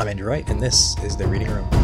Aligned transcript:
I'm 0.00 0.08
Andrew 0.08 0.28
Wright, 0.28 0.48
and 0.48 0.58
this 0.58 0.96
is 1.04 1.14
The 1.14 1.26
Reading 1.26 1.50
Room. 1.50 1.79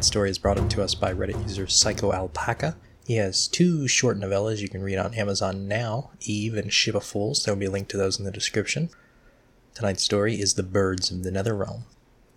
Tonight's 0.00 0.08
story 0.08 0.30
is 0.30 0.38
brought 0.38 0.56
up 0.56 0.70
to 0.70 0.82
us 0.82 0.94
by 0.94 1.12
Reddit 1.12 1.42
user 1.42 1.66
Psycho 1.66 2.10
Alpaca. 2.10 2.74
He 3.06 3.16
has 3.16 3.46
two 3.46 3.86
short 3.86 4.18
novellas 4.18 4.60
you 4.60 4.68
can 4.70 4.82
read 4.82 4.96
on 4.96 5.12
Amazon 5.12 5.68
now 5.68 6.12
Eve 6.22 6.54
and 6.54 6.72
Ship 6.72 6.94
of 6.94 7.04
Fools. 7.04 7.44
There 7.44 7.52
will 7.52 7.60
be 7.60 7.66
a 7.66 7.70
link 7.70 7.88
to 7.88 7.98
those 7.98 8.18
in 8.18 8.24
the 8.24 8.30
description. 8.30 8.88
Tonight's 9.74 10.02
story 10.02 10.40
is 10.40 10.54
The 10.54 10.62
Birds 10.62 11.10
of 11.10 11.22
the 11.22 11.30
Nether 11.30 11.54
Realm. 11.54 11.84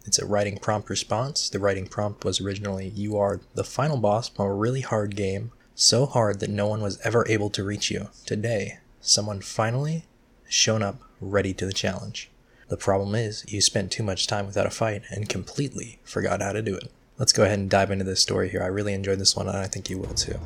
It's 0.03 0.19
a 0.19 0.25
writing 0.25 0.57
prompt 0.57 0.89
response. 0.89 1.49
The 1.49 1.57
writing 1.57 1.87
prompt 1.87 2.25
was 2.25 2.41
originally 2.41 2.89
You 2.89 3.15
are 3.15 3.39
the 3.53 3.63
final 3.63 3.95
boss 3.95 4.27
from 4.27 4.47
a 4.47 4.53
really 4.53 4.81
hard 4.81 5.15
game, 5.15 5.53
so 5.73 6.05
hard 6.05 6.41
that 6.41 6.49
no 6.49 6.67
one 6.67 6.81
was 6.81 6.99
ever 7.05 7.25
able 7.29 7.49
to 7.51 7.63
reach 7.63 7.89
you. 7.89 8.09
Today, 8.25 8.79
someone 8.99 9.39
finally 9.39 10.03
shown 10.49 10.83
up 10.83 10.99
ready 11.21 11.53
to 11.53 11.65
the 11.65 11.71
challenge. 11.71 12.29
The 12.67 12.75
problem 12.75 13.15
is, 13.15 13.45
you 13.47 13.61
spent 13.61 13.89
too 13.89 14.03
much 14.03 14.27
time 14.27 14.47
without 14.47 14.67
a 14.67 14.69
fight 14.69 15.03
and 15.09 15.29
completely 15.29 16.01
forgot 16.03 16.41
how 16.41 16.51
to 16.51 16.61
do 16.61 16.75
it. 16.75 16.91
Let's 17.19 17.31
go 17.31 17.43
ahead 17.43 17.59
and 17.59 17.69
dive 17.69 17.91
into 17.91 18.03
this 18.03 18.21
story 18.21 18.49
here. 18.49 18.63
I 18.63 18.67
really 18.67 18.93
enjoyed 18.93 19.19
this 19.19 19.35
one, 19.35 19.47
and 19.47 19.57
I 19.57 19.67
think 19.67 19.89
you 19.89 19.99
will 19.99 20.13
too. 20.15 20.39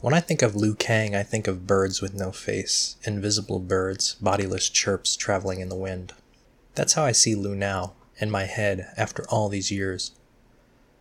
When 0.00 0.14
I 0.14 0.20
think 0.20 0.40
of 0.40 0.56
Liu 0.56 0.74
Kang, 0.74 1.14
I 1.14 1.22
think 1.22 1.46
of 1.46 1.66
birds 1.66 2.00
with 2.00 2.14
no 2.14 2.32
face, 2.32 2.96
invisible 3.04 3.58
birds, 3.58 4.14
bodiless 4.14 4.70
chirps 4.70 5.14
traveling 5.16 5.60
in 5.60 5.68
the 5.68 5.74
wind. 5.74 6.14
That's 6.74 6.94
how 6.94 7.04
I 7.04 7.12
see 7.12 7.34
Liu 7.34 7.54
now, 7.54 7.92
in 8.18 8.30
my 8.30 8.44
head, 8.44 8.86
after 8.96 9.24
all 9.28 9.48
these 9.48 9.70
years. 9.70 10.12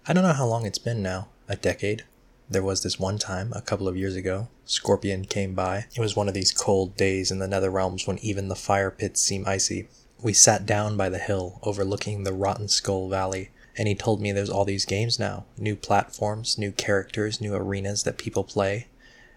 I 0.05 0.11
don't 0.11 0.23
know 0.23 0.33
how 0.33 0.47
long 0.47 0.66
it's 0.66 0.79
been 0.79 1.01
now 1.01 1.29
a 1.47 1.55
decade? 1.55 2.03
There 2.49 2.63
was 2.63 2.83
this 2.83 2.99
one 2.99 3.19
time, 3.19 3.53
a 3.53 3.61
couple 3.61 3.88
of 3.88 3.95
years 3.95 4.16
ago, 4.16 4.49
Scorpion 4.65 5.25
came 5.25 5.53
by. 5.53 5.85
It 5.95 5.99
was 5.99 6.15
one 6.15 6.27
of 6.27 6.33
these 6.33 6.51
cold 6.51 6.97
days 6.97 7.31
in 7.31 7.39
the 7.39 7.47
nether 7.47 7.69
realms 7.69 8.07
when 8.07 8.17
even 8.19 8.47
the 8.47 8.55
fire 8.55 8.91
pits 8.91 9.21
seem 9.21 9.47
icy. 9.47 9.87
We 10.21 10.33
sat 10.33 10.65
down 10.65 10.97
by 10.97 11.09
the 11.09 11.19
hill, 11.19 11.59
overlooking 11.61 12.23
the 12.23 12.33
Rotten 12.33 12.67
Skull 12.67 13.07
Valley, 13.07 13.51
and 13.77 13.87
he 13.87 13.95
told 13.95 14.21
me 14.21 14.31
there's 14.31 14.49
all 14.49 14.65
these 14.65 14.85
games 14.85 15.19
now 15.19 15.45
new 15.57 15.75
platforms, 15.75 16.57
new 16.57 16.71
characters, 16.71 17.39
new 17.39 17.53
arenas 17.53 18.03
that 18.03 18.17
people 18.17 18.43
play. 18.43 18.87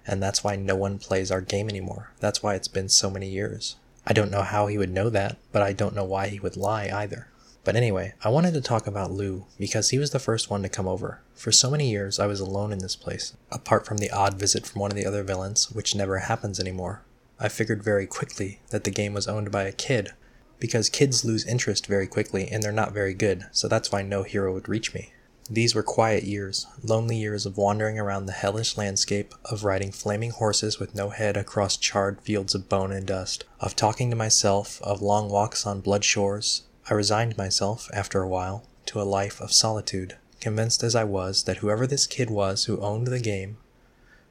And 0.07 0.23
that's 0.23 0.43
why 0.43 0.57
no 0.57 0.75
one 0.75 0.99
plays 0.99 1.31
our 1.31 1.43
game 1.43 1.69
anymore. 1.69 2.13
That's 2.21 2.43
why 2.43 2.55
it's 2.55 2.69
been 2.69 2.89
so 2.89 3.11
many 3.11 3.29
years. 3.29 3.77
I 4.07 4.15
don't 4.15 4.31
know 4.31 4.43
how 4.43 4.69
he 4.69 4.79
would 4.79 4.91
know 4.91 5.11
that, 5.11 5.37
but 5.53 5.61
I 5.61 5.75
don't 5.75 5.95
know 5.95 6.05
why 6.05 6.29
he 6.29 6.41
would 6.41 6.57
lie 6.57 6.89
either. 6.91 7.29
But 7.69 7.77
anyway, 7.77 8.15
I 8.25 8.31
wanted 8.31 8.55
to 8.55 8.63
talk 8.63 8.87
about 8.87 9.13
Liu 9.13 9.45
because 9.59 9.91
he 9.91 9.99
was 9.99 10.13
the 10.13 10.19
first 10.19 10.49
one 10.49 10.63
to 10.63 10.71
come 10.71 10.89
over. 10.89 11.21
For 11.35 11.53
so 11.53 11.71
many 11.71 11.91
years, 11.91 12.19
I 12.19 12.27
was 12.27 12.41
alone 12.41 12.73
in 12.73 12.79
this 12.79 12.97
place, 12.97 13.37
apart 13.53 13.85
from 13.85 13.99
the 13.99 14.11
odd 14.11 14.39
visit 14.39 14.67
from 14.67 14.81
one 14.81 14.91
of 14.91 14.97
the 14.97 15.05
other 15.05 15.23
villains, 15.23 15.71
which 15.71 15.95
never 15.95 16.17
happens 16.21 16.59
anymore. 16.59 17.03
I 17.39 17.51
figured 17.51 17.85
very 17.85 18.07
quickly 18.07 18.61
that 18.71 18.85
the 18.85 18.91
game 18.91 19.13
was 19.13 19.29
owned 19.29 19.51
by 19.51 19.65
a 19.65 19.73
kid, 19.73 20.13
because 20.59 20.89
kids 20.89 21.27
lose 21.27 21.45
interest 21.45 21.87
very 21.87 22.07
quickly 22.07 22.49
and 22.51 22.63
they're 22.63 22.73
not 22.73 22.95
very 22.95 23.13
good, 23.13 23.45
so 23.53 23.69
that's 23.69 23.93
why 23.93 24.01
no 24.01 24.23
hero 24.23 24.55
would 24.55 24.67
reach 24.67 24.95
me. 24.95 25.13
These 25.51 25.75
were 25.75 25.83
quiet 25.83 26.25
years, 26.25 26.67
lonely 26.83 27.19
years 27.19 27.45
of 27.45 27.59
wandering 27.59 27.99
around 27.99 28.25
the 28.25 28.33
hellish 28.33 28.79
landscape, 28.79 29.35
of 29.45 29.63
riding 29.63 29.93
flaming 29.93 30.31
horses 30.31 30.81
with 30.81 30.95
no 30.95 31.11
head 31.11 31.37
across 31.37 31.77
charred 31.77 32.23
fields 32.23 32.55
of 32.55 32.71
bone 32.71 32.93
and 32.93 33.07
dust, 33.07 33.45
of 33.61 33.77
talking 33.77 34.09
to 34.09 34.17
myself, 34.17 34.81
of 34.81 35.03
long 35.03 35.29
walks 35.29 35.67
on 35.67 35.83
blood 35.83 36.03
shores. 36.03 36.63
I 36.91 36.95
resigned 36.95 37.37
myself, 37.37 37.91
after 37.93 38.23
a 38.23 38.29
while, 38.29 38.65
to 38.87 39.01
a 39.01 39.03
life 39.03 39.41
of 39.43 39.53
solitude, 39.53 40.17
convinced 40.41 40.83
as 40.83 40.95
I 40.95 41.05
was 41.05 41.43
that 41.45 41.59
whoever 41.59 41.87
this 41.87 42.07
kid 42.07 42.31
was 42.31 42.65
who 42.65 42.81
owned 42.81 43.09
the 43.09 43.21
game 43.21 43.59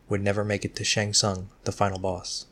would 0.10 0.24
never 0.24 0.44
make 0.44 0.66
it 0.66 0.76
to 0.78 0.84
Shang 0.84 1.14
Tsung, 1.14 1.50
the 1.66 1.72
final 1.72 2.00
boss. 2.00 2.48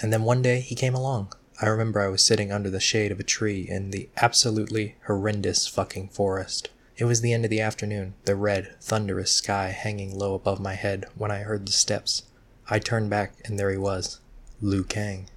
And 0.00 0.12
then 0.12 0.22
one 0.22 0.40
day 0.40 0.60
he 0.60 0.74
came 0.74 0.94
along. 0.94 1.34
I 1.60 1.66
remember 1.66 2.00
I 2.00 2.08
was 2.08 2.24
sitting 2.24 2.50
under 2.50 2.70
the 2.70 2.80
shade 2.80 3.12
of 3.12 3.20
a 3.20 3.24
tree 3.24 3.66
in 3.68 3.90
the 3.90 4.08
absolutely 4.16 4.96
horrendous 5.06 5.66
fucking 5.66 6.08
forest. 6.08 6.70
It 6.96 7.04
was 7.04 7.20
the 7.20 7.34
end 7.34 7.44
of 7.44 7.50
the 7.50 7.60
afternoon, 7.60 8.14
the 8.24 8.36
red, 8.36 8.76
thunderous 8.80 9.30
sky 9.30 9.68
hanging 9.70 10.16
low 10.16 10.34
above 10.34 10.60
my 10.60 10.74
head 10.74 11.04
when 11.16 11.30
I 11.30 11.40
heard 11.40 11.66
the 11.66 11.72
steps. 11.72 12.22
I 12.70 12.78
turned 12.78 13.10
back 13.10 13.34
and 13.44 13.58
there 13.58 13.70
he 13.70 13.76
was, 13.76 14.20
Liu 14.62 14.84
Kang. 14.84 15.28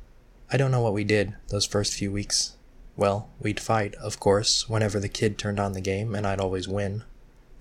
I 0.50 0.55
don't 0.55 0.72
know 0.72 0.81
what 0.81 0.94
we 0.94 1.03
did 1.03 1.34
those 1.50 1.66
first 1.66 1.94
few 1.94 2.11
weeks. 2.11 2.55
Well, 2.96 3.30
we'd 3.40 3.59
fight, 3.59 3.96
of 3.96 4.20
course, 4.20 4.70
whenever 4.70 5.00
the 5.00 5.09
kid 5.09 5.38
turned 5.38 5.59
on 5.59 5.74
the 5.74 5.81
game, 5.81 6.14
and 6.14 6.28
I'd 6.28 6.40
always 6.40 6.68
win. 6.68 7.04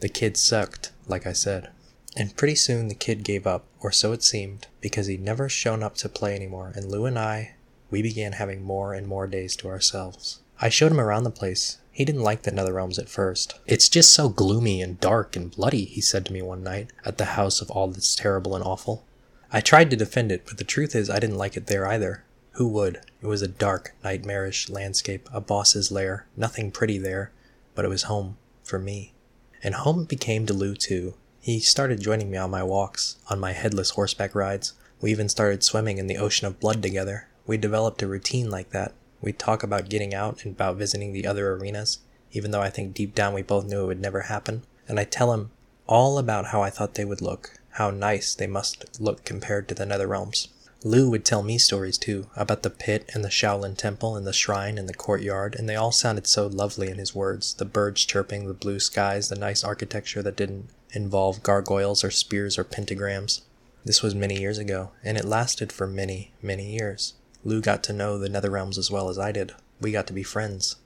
The 0.00 0.08
kid 0.08 0.36
sucked, 0.36 0.92
like 1.06 1.26
I 1.26 1.32
said. 1.32 1.70
And 2.16 2.36
pretty 2.36 2.54
soon 2.54 2.88
the 2.88 2.94
kid 2.94 3.24
gave 3.24 3.46
up, 3.46 3.64
or 3.80 3.90
so 3.90 4.12
it 4.12 4.22
seemed, 4.22 4.66
because 4.80 5.06
he'd 5.06 5.22
never 5.22 5.48
shown 5.48 5.82
up 5.82 5.94
to 5.96 6.08
play 6.08 6.34
anymore, 6.34 6.72
and 6.74 6.90
Liu 6.90 7.06
and 7.06 7.18
I, 7.18 7.54
we 7.90 8.02
began 8.02 8.32
having 8.32 8.62
more 8.62 8.92
and 8.92 9.06
more 9.06 9.26
days 9.26 9.56
to 9.56 9.68
ourselves. 9.68 10.40
I 10.60 10.68
showed 10.68 10.92
him 10.92 11.00
around 11.00 11.24
the 11.24 11.30
place, 11.30 11.78
he 11.92 12.06
didn't 12.06 12.22
like 12.22 12.42
the 12.42 12.50
Netherrealms 12.50 12.98
at 12.98 13.10
first. 13.10 13.60
It's 13.66 13.90
just 13.90 14.14
so 14.14 14.30
gloomy 14.30 14.80
and 14.80 14.98
dark 14.98 15.36
and 15.36 15.50
bloody, 15.50 15.84
he 15.84 16.00
said 16.00 16.24
to 16.26 16.32
me 16.32 16.40
one 16.40 16.62
night, 16.62 16.90
at 17.04 17.18
the 17.18 17.36
house 17.36 17.60
of 17.60 17.70
all 17.70 17.88
that's 17.88 18.16
terrible 18.16 18.56
and 18.56 18.64
awful. 18.64 19.04
I 19.52 19.60
tried 19.60 19.90
to 19.90 19.96
defend 19.96 20.32
it, 20.32 20.44
but 20.46 20.56
the 20.56 20.64
truth 20.64 20.94
is 20.94 21.10
I 21.10 21.18
didn't 21.18 21.36
like 21.36 21.54
it 21.54 21.66
there 21.66 21.86
either. 21.86 22.24
Who 22.52 22.68
would? 22.68 23.00
It 23.20 23.26
was 23.26 23.42
a 23.42 23.48
dark, 23.48 23.94
nightmarish 24.02 24.68
landscape, 24.68 25.28
a 25.32 25.40
boss's 25.40 25.90
lair, 25.90 26.26
nothing 26.36 26.70
pretty 26.70 26.98
there, 26.98 27.32
but 27.74 27.84
it 27.84 27.88
was 27.88 28.04
home, 28.04 28.36
for 28.62 28.78
me. 28.78 29.14
And 29.62 29.74
home 29.74 30.04
became 30.04 30.46
Liu 30.46 30.74
too. 30.74 31.14
He 31.40 31.60
started 31.60 32.00
joining 32.00 32.30
me 32.30 32.38
on 32.38 32.50
my 32.50 32.62
walks, 32.62 33.16
on 33.28 33.40
my 33.40 33.52
headless 33.52 33.90
horseback 33.90 34.34
rides. 34.34 34.74
We 35.00 35.10
even 35.10 35.28
started 35.28 35.62
swimming 35.62 35.98
in 35.98 36.06
the 36.06 36.18
ocean 36.18 36.46
of 36.46 36.60
blood 36.60 36.82
together. 36.82 37.28
We 37.46 37.56
developed 37.56 38.02
a 38.02 38.06
routine 38.06 38.50
like 38.50 38.70
that, 38.70 38.92
We'd 39.22 39.38
talk 39.38 39.62
about 39.62 39.88
getting 39.88 40.12
out 40.12 40.44
and 40.44 40.52
about 40.52 40.76
visiting 40.76 41.12
the 41.12 41.26
other 41.28 41.52
arenas, 41.52 42.00
even 42.32 42.50
though 42.50 42.60
I 42.60 42.70
think 42.70 42.92
deep 42.92 43.14
down 43.14 43.32
we 43.32 43.42
both 43.42 43.64
knew 43.64 43.84
it 43.84 43.86
would 43.86 44.00
never 44.00 44.22
happen. 44.22 44.64
And 44.88 44.98
I'd 44.98 45.12
tell 45.12 45.32
him 45.32 45.52
all 45.86 46.18
about 46.18 46.46
how 46.46 46.60
I 46.60 46.70
thought 46.70 46.94
they 46.94 47.04
would 47.04 47.22
look, 47.22 47.52
how 47.70 47.90
nice 47.90 48.34
they 48.34 48.48
must 48.48 49.00
look 49.00 49.24
compared 49.24 49.68
to 49.68 49.76
the 49.76 49.86
Nether 49.86 50.08
Realms. 50.08 50.48
Liu 50.84 51.08
would 51.10 51.24
tell 51.24 51.44
me 51.44 51.58
stories 51.58 51.96
too, 51.96 52.28
about 52.34 52.64
the 52.64 52.70
pit 52.70 53.08
and 53.14 53.24
the 53.24 53.28
Shaolin 53.28 53.76
temple 53.76 54.16
and 54.16 54.26
the 54.26 54.32
shrine 54.32 54.78
and 54.78 54.88
the 54.88 54.94
courtyard, 54.94 55.54
and 55.54 55.68
they 55.68 55.76
all 55.76 55.92
sounded 55.92 56.26
so 56.26 56.48
lovely 56.48 56.90
in 56.90 56.98
his 56.98 57.14
words 57.14 57.54
the 57.54 57.64
birds 57.64 58.04
chirping, 58.04 58.46
the 58.46 58.54
blue 58.54 58.80
skies, 58.80 59.28
the 59.28 59.36
nice 59.36 59.62
architecture 59.62 60.22
that 60.22 60.36
didn't 60.36 60.70
involve 60.90 61.44
gargoyles 61.44 62.02
or 62.02 62.10
spears 62.10 62.58
or 62.58 62.64
pentagrams. 62.64 63.42
This 63.84 64.02
was 64.02 64.14
many 64.14 64.40
years 64.40 64.58
ago, 64.58 64.90
and 65.04 65.16
it 65.16 65.24
lasted 65.24 65.72
for 65.72 65.86
many, 65.86 66.32
many 66.42 66.72
years. 66.72 67.14
Liu 67.44 67.60
got 67.60 67.84
to 67.84 67.92
know 67.92 68.18
the 68.18 68.28
Netherrealms 68.28 68.76
as 68.76 68.90
well 68.90 69.08
as 69.08 69.18
I 69.18 69.30
did. 69.30 69.52
We 69.80 69.92
got 69.92 70.08
to 70.08 70.12
be 70.12 70.24
friends. 70.24 70.76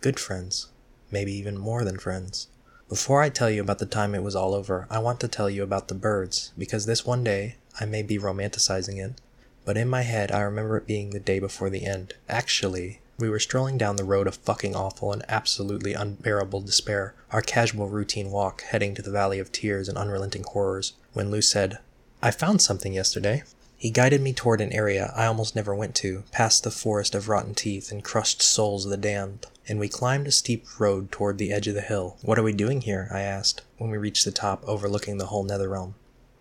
Good 0.00 0.18
friends. 0.18 0.68
Maybe 1.10 1.32
even 1.32 1.58
more 1.58 1.84
than 1.84 1.98
friends. 1.98 2.48
Before 2.88 3.22
I 3.22 3.28
tell 3.28 3.50
you 3.50 3.60
about 3.60 3.78
the 3.78 3.86
time 3.86 4.14
it 4.14 4.22
was 4.22 4.36
all 4.36 4.54
over, 4.54 4.86
I 4.90 4.98
want 4.98 5.20
to 5.20 5.28
tell 5.28 5.48
you 5.48 5.62
about 5.62 5.88
the 5.88 5.94
birds, 5.94 6.52
because 6.56 6.86
this 6.86 7.06
one 7.06 7.24
day, 7.24 7.56
I 7.80 7.86
may 7.86 8.02
be 8.02 8.18
romanticizing 8.18 9.04
it, 9.04 9.20
but 9.64 9.76
in 9.76 9.88
my 9.88 10.02
head 10.02 10.30
I 10.30 10.40
remember 10.40 10.76
it 10.76 10.86
being 10.86 11.10
the 11.10 11.20
day 11.20 11.38
before 11.38 11.70
the 11.70 11.86
end. 11.86 12.14
Actually, 12.28 13.00
we 13.18 13.28
were 13.28 13.38
strolling 13.38 13.78
down 13.78 13.96
the 13.96 14.04
road 14.04 14.26
of 14.26 14.36
fucking 14.36 14.74
awful 14.74 15.12
and 15.12 15.24
absolutely 15.28 15.94
unbearable 15.94 16.60
despair, 16.62 17.14
our 17.30 17.42
casual 17.42 17.88
routine 17.88 18.30
walk 18.30 18.62
heading 18.62 18.94
to 18.94 19.02
the 19.02 19.10
valley 19.10 19.38
of 19.38 19.52
tears 19.52 19.88
and 19.88 19.96
unrelenting 19.96 20.44
horrors, 20.44 20.94
when 21.12 21.30
Liu 21.30 21.40
said, 21.40 21.78
I 22.20 22.30
found 22.30 22.60
something 22.60 22.92
yesterday. 22.92 23.44
He 23.76 23.90
guided 23.90 24.20
me 24.22 24.32
toward 24.32 24.60
an 24.60 24.72
area 24.72 25.12
I 25.14 25.26
almost 25.26 25.54
never 25.54 25.74
went 25.74 25.94
to, 25.96 26.24
past 26.32 26.64
the 26.64 26.70
forest 26.70 27.14
of 27.14 27.28
rotten 27.28 27.54
teeth 27.54 27.92
and 27.92 28.02
crushed 28.02 28.42
souls 28.42 28.84
of 28.84 28.90
the 28.90 28.96
damned, 28.96 29.46
and 29.68 29.78
we 29.78 29.88
climbed 29.88 30.26
a 30.26 30.32
steep 30.32 30.64
road 30.80 31.12
toward 31.12 31.38
the 31.38 31.52
edge 31.52 31.68
of 31.68 31.74
the 31.74 31.82
hill. 31.82 32.16
What 32.22 32.38
are 32.38 32.42
we 32.42 32.52
doing 32.52 32.80
here? 32.80 33.08
I 33.12 33.20
asked, 33.20 33.62
when 33.78 33.90
we 33.90 33.98
reached 33.98 34.24
the 34.24 34.32
top 34.32 34.64
overlooking 34.66 35.18
the 35.18 35.26
whole 35.26 35.46
Netherrealm. 35.46 35.94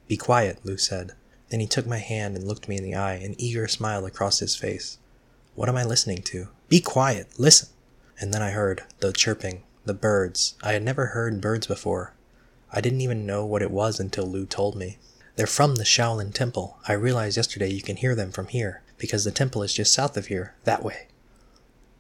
Be 0.08 0.18
quiet, 0.18 0.60
Liu 0.64 0.78
said. 0.78 1.14
Then 1.54 1.60
he 1.60 1.68
took 1.68 1.86
my 1.86 2.00
hand 2.00 2.36
and 2.36 2.48
looked 2.48 2.68
me 2.68 2.78
in 2.78 2.84
the 2.84 2.96
eye, 2.96 3.14
an 3.14 3.36
eager 3.38 3.68
smile 3.68 4.08
across 4.08 4.40
his 4.40 4.56
face. 4.56 4.98
What 5.54 5.70
am 5.70 5.76
I 5.76 5.84
listening 5.84 6.24
to? 6.24 6.48
Be 6.68 6.82
quiet! 6.82 7.28
Listen! 7.38 7.70
And 8.20 8.34
then 8.34 8.42
I 8.42 8.50
heard 8.50 8.86
the 9.02 9.14
chirping, 9.14 9.62
the 9.86 9.94
birds. 9.94 10.56
I 10.64 10.74
had 10.74 10.82
never 10.82 11.06
heard 11.14 11.42
birds 11.42 11.68
before. 11.68 12.16
I 12.72 12.82
didn't 12.82 13.02
even 13.02 13.28
know 13.28 13.46
what 13.46 13.62
it 13.62 13.70
was 13.70 14.00
until 14.00 14.26
Liu 14.26 14.48
told 14.48 14.76
me. 14.76 14.98
They're 15.36 15.46
from 15.46 15.76
the 15.76 15.84
Shaolin 15.84 16.34
Temple. 16.34 16.80
I 16.88 16.94
realized 16.94 17.38
yesterday 17.38 17.70
you 17.70 17.84
can 17.84 17.98
hear 17.98 18.16
them 18.16 18.32
from 18.32 18.48
here, 18.48 18.82
because 18.98 19.24
the 19.24 19.30
temple 19.30 19.62
is 19.62 19.76
just 19.76 19.94
south 19.94 20.18
of 20.18 20.26
here, 20.26 20.56
that 20.64 20.82
way. 20.82 21.06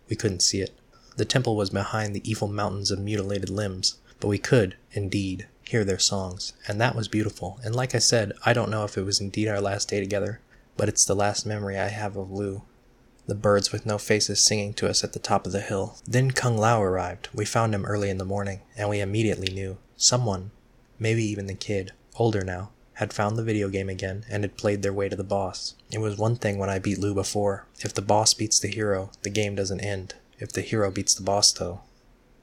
We 0.10 0.16
couldn't 0.16 0.42
see 0.42 0.62
it. 0.62 0.72
The 1.18 1.26
temple 1.26 1.56
was 1.56 1.70
behind 1.70 2.16
the 2.16 2.28
evil 2.28 2.48
mountains 2.48 2.90
of 2.90 2.98
mutilated 2.98 3.52
limbs, 3.52 4.00
but 4.20 4.30
we 4.30 4.40
could, 4.40 4.78
indeed, 4.94 5.48
hear 5.64 5.84
their 5.84 6.00
songs, 6.00 6.54
and 6.68 6.80
that 6.80 6.96
was 6.96 7.08
beautiful. 7.08 7.60
And 7.64 7.76
like 7.76 7.96
I 7.96 8.00
said, 8.00 8.34
I 8.46 8.54
don't 8.54 8.70
know 8.70 8.84
if 8.84 8.98
it 8.98 9.04
was 9.04 9.20
indeed 9.20 9.48
our 9.48 9.62
last 9.62 9.90
day 9.90 10.00
together, 10.00 10.40
but 10.78 10.90
it's 10.90 11.06
the 11.06 11.16
last 11.16 11.46
memory 11.46 11.78
I 11.78 11.90
have 11.90 12.16
of 12.16 12.32
Liu. 12.32 12.64
The 13.26 13.36
birds 13.36 13.72
with 13.72 13.86
no 13.86 13.98
faces 13.98 14.44
singing 14.44 14.74
to 14.76 14.90
us 14.90 15.04
at 15.04 15.14
the 15.14 15.20
top 15.20 15.46
of 15.46 15.54
the 15.54 15.62
hill. 15.62 15.98
Then 16.06 16.32
Kung 16.32 16.58
Lao 16.58 16.82
arrived. 16.82 17.30
We 17.34 17.46
found 17.46 17.74
him 17.74 17.86
early 17.86 18.10
in 18.10 18.18
the 18.18 18.26
morning, 18.26 18.62
and 18.76 18.90
we 18.90 19.00
immediately 19.00 19.54
knew. 19.54 19.78
Someone, 19.96 20.52
maybe 21.00 21.24
even 21.24 21.48
the 21.48 21.54
kid, 21.54 21.94
older 22.16 22.44
now, 22.44 22.72
had 22.96 23.14
found 23.14 23.38
the 23.38 23.44
video 23.44 23.70
game 23.70 23.90
again 23.90 24.26
and 24.30 24.44
had 24.44 24.58
played 24.58 24.82
their 24.82 24.94
way 24.94 25.10
to 25.10 25.16
the 25.16 25.24
boss. 25.24 25.76
It 25.92 26.00
was 26.00 26.18
one 26.18 26.36
thing 26.36 26.58
when 26.58 26.70
I 26.70 26.80
beat 26.80 27.00
Liu 27.00 27.14
before. 27.14 27.66
If 27.80 27.94
the 27.94 28.02
boss 28.02 28.34
beats 28.34 28.60
the 28.60 28.68
hero, 28.68 29.10
the 29.22 29.30
game 29.30 29.56
doesn't 29.56 29.82
end. 29.82 30.16
If 30.38 30.52
the 30.52 30.62
hero 30.62 30.92
beats 30.92 31.16
the 31.16 31.24
boss, 31.24 31.52
though, 31.54 31.82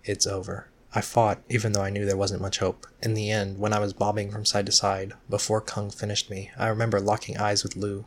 it's 0.05 0.27
over. 0.27 0.69
I 0.95 1.01
fought, 1.01 1.43
even 1.49 1.73
though 1.73 1.83
I 1.83 1.91
knew 1.91 2.05
there 2.05 2.17
wasn't 2.17 2.43
much 2.43 2.59
hope. 2.59 2.87
In 3.03 3.15
the 3.15 3.31
end, 3.31 3.59
when 3.59 3.73
I 3.73 3.79
was 3.79 3.93
bobbing 3.93 4.31
from 4.31 4.45
side 4.45 4.67
to 4.67 4.73
side, 4.73 5.13
before 5.29 5.61
Kung 5.61 5.91
finished 5.91 6.31
me, 6.31 6.51
I 6.59 6.69
remember 6.69 7.01
locking 7.01 7.39
eyes 7.39 7.63
with 7.63 7.77
Liu. 7.77 8.07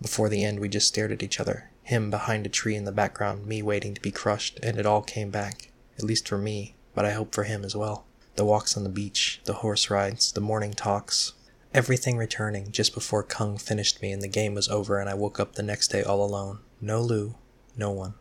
Before 0.00 0.28
the 0.28 0.44
end, 0.44 0.60
we 0.60 0.68
just 0.68 0.88
stared 0.88 1.12
at 1.12 1.22
each 1.22 1.40
other, 1.40 1.70
him 1.82 2.10
behind 2.10 2.46
a 2.46 2.50
tree 2.50 2.76
in 2.76 2.84
the 2.84 2.92
background, 2.92 3.46
me 3.46 3.62
waiting 3.62 3.94
to 3.94 4.00
be 4.00 4.10
crushed, 4.10 4.60
and 4.62 4.78
it 4.78 4.86
all 4.86 5.02
came 5.02 5.30
back. 5.30 5.70
At 5.96 6.04
least 6.04 6.28
for 6.28 6.38
me, 6.38 6.74
but 6.94 7.04
I 7.04 7.12
hope 7.12 7.34
for 7.34 7.44
him 7.44 7.64
as 7.64 7.74
well. 7.74 8.04
The 8.36 8.44
walks 8.44 8.76
on 8.76 8.84
the 8.84 8.90
beach, 8.90 9.40
the 9.44 9.54
horse 9.54 9.90
rides, 9.90 10.32
the 10.32 10.40
morning 10.40 10.72
talks, 10.72 11.32
Everything 11.74 12.16
returning 12.16 12.72
just 12.72 12.94
before 12.94 13.22
Kung 13.22 13.58
finished 13.58 14.00
me 14.00 14.10
and 14.10 14.22
the 14.22 14.28
game 14.28 14.54
was 14.54 14.70
over 14.70 14.98
and 14.98 15.08
I 15.08 15.14
woke 15.14 15.38
up 15.38 15.54
the 15.54 15.62
next 15.62 15.88
day 15.88 16.02
all 16.02 16.24
alone. 16.24 16.60
No 16.80 17.02
Liu, 17.02 17.34
no 17.76 17.90
one. 17.90 18.14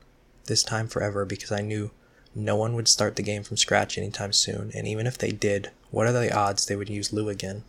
This 0.45 0.63
time 0.63 0.89
forever 0.89 1.23
because 1.23 1.51
I 1.51 1.61
knew 1.61 1.91
no 2.37 2.55
one 2.55 2.75
would 2.75 2.87
start 2.87 3.15
the 3.15 3.23
game 3.23 3.43
from 3.43 3.57
scratch 3.57 3.97
anytime 3.97 4.31
soon, 4.31 4.71
and 4.75 4.87
even 4.87 5.07
if 5.07 5.17
they 5.17 5.31
did, 5.31 5.71
what 5.91 6.07
are 6.07 6.11
the 6.11 6.33
odds 6.33 6.65
they 6.65 6.75
would 6.75 6.89
use 6.89 7.11
Liu 7.11 7.29
again? 7.29 7.63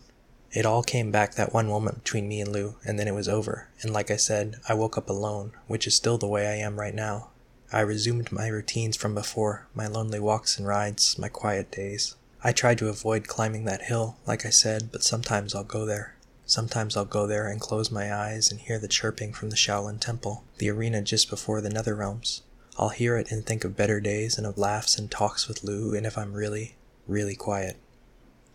It 0.52 0.66
all 0.66 0.82
came 0.82 1.10
back 1.10 1.34
that 1.34 1.52
one 1.52 1.68
moment 1.68 2.04
between 2.04 2.28
me 2.28 2.40
and 2.40 2.52
Liu, 2.52 2.76
and 2.84 2.98
then 2.98 3.08
it 3.08 3.14
was 3.14 3.28
over. 3.28 3.68
And 3.82 3.92
like 3.92 4.10
I 4.10 4.16
said, 4.16 4.56
I 4.68 4.74
woke 4.74 4.96
up 4.96 5.08
alone, 5.08 5.52
which 5.66 5.86
is 5.86 5.94
still 5.94 6.18
the 6.18 6.26
way 6.26 6.46
I 6.46 6.54
am 6.54 6.78
right 6.78 6.94
now. 6.94 7.30
I 7.72 7.80
resumed 7.80 8.32
my 8.32 8.48
routines 8.48 8.96
from 8.96 9.14
before, 9.14 9.66
my 9.74 9.86
lonely 9.86 10.20
walks 10.20 10.58
and 10.58 10.66
rides, 10.66 11.18
my 11.18 11.28
quiet 11.28 11.70
days. 11.70 12.14
I 12.42 12.52
try 12.52 12.74
to 12.76 12.88
avoid 12.88 13.26
climbing 13.26 13.64
that 13.64 13.82
hill, 13.82 14.16
like 14.26 14.46
I 14.46 14.50
said, 14.50 14.90
but 14.92 15.02
sometimes 15.02 15.54
I'll 15.54 15.64
go 15.64 15.84
there. 15.84 16.14
Sometimes 16.46 16.96
I'll 16.96 17.04
go 17.04 17.26
there 17.26 17.46
and 17.48 17.60
close 17.60 17.90
my 17.90 18.14
eyes 18.14 18.50
and 18.50 18.58
hear 18.58 18.78
the 18.78 18.88
chirping 18.88 19.34
from 19.34 19.50
the 19.50 19.56
Shaolin 19.56 20.00
Temple, 20.00 20.44
the 20.56 20.70
arena 20.70 21.02
just 21.02 21.28
before 21.28 21.60
the 21.60 21.68
Nether 21.68 21.94
Realms. 21.94 22.40
I'll 22.78 22.90
hear 22.90 23.16
it 23.16 23.32
and 23.32 23.44
think 23.44 23.64
of 23.64 23.76
better 23.76 23.98
days 23.98 24.38
and 24.38 24.46
of 24.46 24.56
laughs 24.56 24.96
and 24.96 25.10
talks 25.10 25.48
with 25.48 25.64
Liu, 25.64 25.94
and 25.96 26.06
if 26.06 26.16
I'm 26.16 26.32
really, 26.32 26.76
really 27.08 27.34
quiet, 27.34 27.76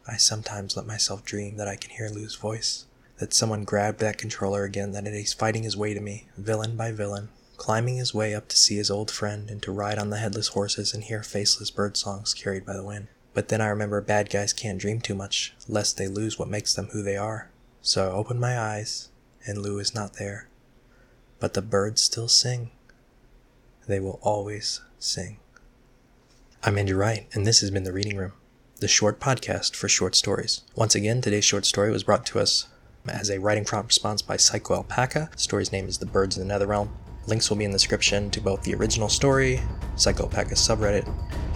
I 0.08 0.16
sometimes 0.16 0.78
let 0.78 0.86
myself 0.86 1.25
dream 1.25 1.58
that 1.58 1.68
I 1.68 1.75
can 1.75 1.92
hear 1.92 2.08
Liu's 2.08 2.36
voice, 2.36 2.86
that 3.18 3.34
someone 3.34 3.66
grabbed 3.66 4.00
that 4.00 4.18
controller 4.18 4.64
again, 4.64 4.94
that 4.94 5.06
he's 5.06 5.34
fighting 5.34 5.64
his 5.64 5.75
way 5.75 5.94
to 5.94 6.00
me, 6.00 6.28
villain 6.38 6.78
by 6.78 6.94
villain, 6.94 7.30
climbing 7.58 7.98
his 7.98 8.14
way 8.14 8.34
up 8.34 8.48
to 8.48 8.58
see 8.58 8.78
his 8.78 8.90
old 8.90 9.12
friend 9.12 9.50
and 9.50 9.62
to 9.62 9.74
ride 9.74 10.00
on 10.00 10.10
the 10.10 10.18
headless 10.18 10.50
horses 10.50 10.94
and 10.94 11.04
hear 11.04 11.22
faceless 11.22 11.70
bird 11.70 11.98
songs 11.98 12.34
carried 12.34 12.66
by 12.66 12.74
the 12.74 12.84
wind. 12.84 13.08
But 13.34 13.50
then 13.50 13.60
I 13.60 13.68
remember 13.68 14.00
bad 14.00 14.30
guys 14.30 14.54
can't 14.54 14.80
dream 14.80 15.02
too 15.02 15.16
much, 15.16 15.54
lest 15.68 15.98
they 15.98 16.08
lose 16.08 16.40
what 16.40 16.48
makes 16.48 16.74
them 16.74 16.88
who 16.94 17.04
they 17.04 17.18
are. 17.18 17.50
So 17.81 18.08
I 18.08 18.14
open 18.14 18.40
my 18.40 18.58
eyes, 18.58 19.10
and 19.46 19.58
Liu 19.58 19.80
is 19.80 19.94
not 19.94 20.14
there. 20.14 20.48
But 21.42 21.56
the 21.56 21.62
birds 21.62 22.02
still 22.02 22.30
sing. 22.30 22.72
They 23.85 24.00
will 24.00 24.19
always 24.21 24.80
sing. 24.97 25.39
I'm 26.63 26.77
Andrew 26.77 26.97
Wright, 26.97 27.27
and 27.33 27.45
this 27.45 27.59
has 27.59 27.69
been 27.69 27.83
The 27.83 27.91
Reading 27.91 28.15
Room, 28.15 28.31
the 28.80 28.88
short 28.88 29.19
podcast 29.19 29.75
for 29.75 29.89
short 29.89 30.15
stories. 30.15 30.62
Once 30.74 30.95
again, 30.95 31.19
today's 31.19 31.44
short 31.44 31.65
story 31.65 31.91
was 31.91 32.03
brought 32.03 32.25
to 32.27 32.39
us 32.39 32.68
as 33.09 33.30
a 33.30 33.41
writing 33.41 33.65
prompt 33.65 33.89
response 33.89 34.21
by 34.21 34.38
Psycho 34.38 34.75
Alpaca. 34.75 35.30
The 35.33 35.38
story's 35.38 35.74
name 35.74 35.89
is 35.89 35.97
The 35.97 36.06
Birds 36.06 36.38
in 36.38 36.47
the 36.47 36.53
Netherrealm. 36.53 36.88
Links 37.27 37.50
will 37.50 37.57
be 37.57 37.65
in 37.65 37.71
the 37.71 37.77
description 37.77 38.31
to 38.31 38.39
both 38.39 38.63
the 38.63 38.75
original 38.75 39.09
story, 39.09 39.59
Psycho 39.97 40.24
Alpaca's 40.24 40.59
subreddit, 40.59 41.06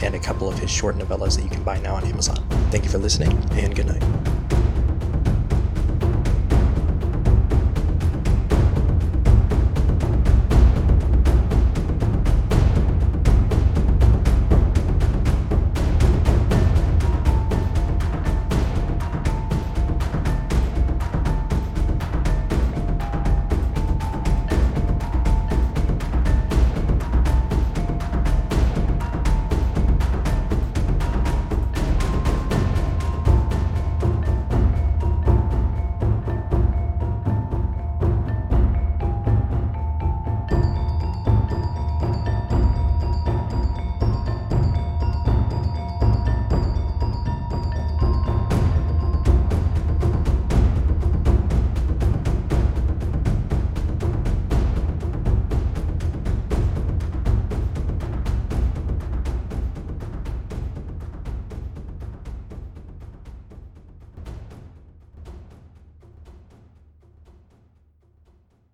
and 0.02 0.14
a 0.14 0.20
couple 0.20 0.50
of 0.50 0.60
his 0.60 0.70
short 0.70 0.98
novellas 0.98 1.38
that 1.38 1.44
you 1.44 1.50
can 1.50 1.64
buy 1.64 1.80
now 1.80 1.96
on 1.96 2.04
Amazon. 2.04 2.46
Thank 2.72 2.84
you 2.84 2.90
for 2.90 2.98
listening, 2.98 3.32
and 3.52 3.74
good 3.74 3.88
night. 3.88 4.37